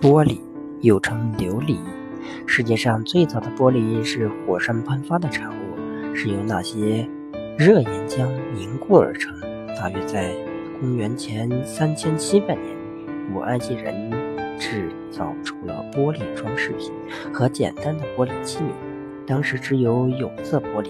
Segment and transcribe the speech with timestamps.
[0.00, 0.40] 玻璃
[0.80, 1.76] 又称琉璃，
[2.46, 7.06] 世界上最早的玻璃是火山喷发的产物，是由那些
[7.58, 9.38] 热岩浆凝固而成。
[9.78, 10.34] 大约在
[10.80, 12.74] 公元前三千七百年，
[13.30, 14.10] 古埃及人
[14.58, 16.90] 制造出了玻璃装饰品
[17.30, 19.26] 和简单的玻璃器皿。
[19.26, 20.88] 当时只有有色玻璃。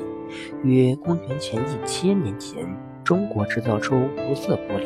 [0.63, 2.65] 约公元前一千年前，
[3.03, 3.97] 中国制造出
[4.29, 4.85] 无色玻璃。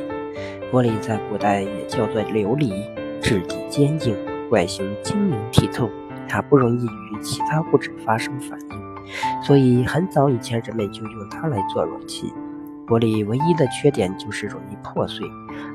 [0.72, 2.72] 玻璃在古代也叫做琉璃。
[3.24, 4.14] 质地坚硬，
[4.50, 5.88] 外形晶莹剔透，
[6.28, 12.30] 它不容易与其他物质发生反应，所以很早以前人们就用它来做容器。
[12.86, 15.26] 玻璃唯一的缺点就是容易破碎，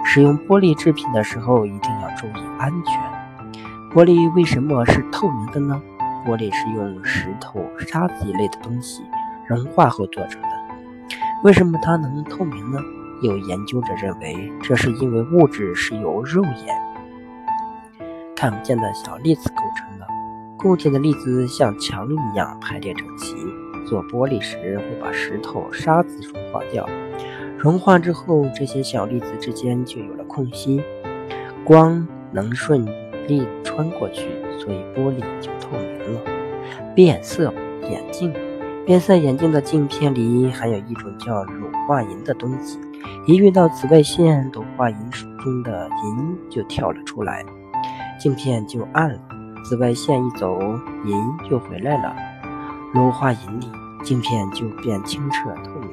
[0.05, 2.93] 使用玻璃制品的时候一定要注意安全。
[3.91, 5.81] 玻璃为什么是透明的呢？
[6.27, 9.01] 玻璃是用石头、沙子一类的东西
[9.47, 10.49] 融化后做成的。
[11.43, 12.79] 为什么它能透明呢？
[13.23, 16.88] 有研究者认为，这是因为物质是由肉眼。
[18.39, 20.07] 看不见的小粒子构成的，
[20.57, 23.35] 固体的粒子像墙一样排列整齐。
[23.85, 26.87] 做玻璃时会把石头、沙子融化掉，
[27.57, 30.81] 融化之后，这些小粒子之间就有了空隙，
[31.65, 32.85] 光能顺
[33.27, 36.21] 利穿过去，所以玻璃就透明了。
[36.95, 37.53] 变色
[37.89, 38.33] 眼镜，
[38.85, 42.79] 变色眼镜的镜片里含有一种叫乳化银的东西，
[43.27, 47.45] 一遇到紫外线，乳化银中的银就跳了出来。
[48.19, 49.19] 镜片就暗了，
[49.63, 50.59] 紫外线一走，
[51.05, 52.13] 银就回来了。
[52.93, 53.71] 乳化银里，
[54.03, 55.89] 镜片就变清澈透明